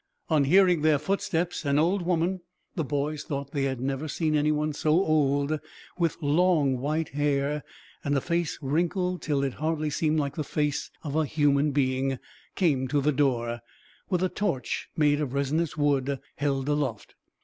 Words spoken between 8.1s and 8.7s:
a face